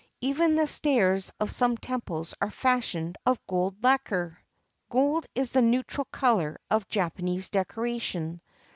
Even 0.19 0.55
the 0.55 0.65
stairs 0.65 1.31
of 1.39 1.51
some 1.51 1.77
temples 1.77 2.33
are 2.41 2.49
fashioned 2.49 3.17
of 3.23 3.39
gold 3.45 3.83
lacquer. 3.83 4.39
Gold 4.89 5.27
is 5.35 5.51
the 5.51 5.61
neutral 5.61 6.05
color 6.05 6.59
of 6.71 6.89
Japanese 6.89 7.51
decoration. 7.51 8.41